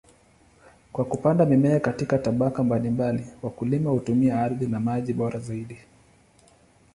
Kwa 0.93 1.05
kupanda 1.05 1.45
mimea 1.45 1.79
katika 1.79 2.17
tabaka 2.17 2.63
mbalimbali, 2.63 3.27
wakulima 3.41 3.89
hutumia 3.91 4.41
ardhi 4.43 4.67
na 4.67 4.79
maji 4.79 5.13
bora 5.13 5.39
zaidi. 5.39 5.77